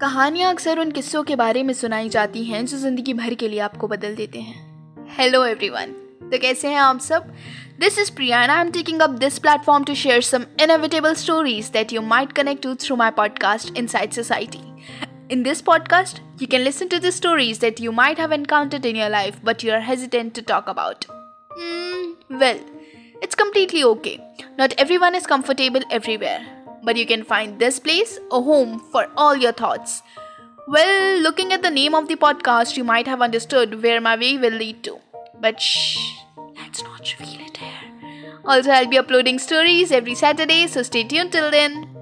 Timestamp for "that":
11.66-11.92, 17.58-17.80